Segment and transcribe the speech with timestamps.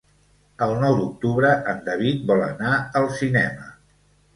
[0.65, 3.75] El nou d'octubre en David vol anar al cinema.